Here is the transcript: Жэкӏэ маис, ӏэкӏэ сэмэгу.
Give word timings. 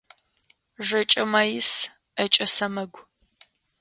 Жэкӏэ 0.87 1.23
маис, 1.31 1.69
ӏэкӏэ 2.15 2.47
сэмэгу. 2.55 3.01